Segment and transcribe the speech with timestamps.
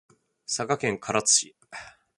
[0.47, 1.55] 佐賀県唐津市